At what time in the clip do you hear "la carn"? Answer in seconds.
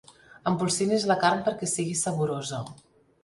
1.11-1.45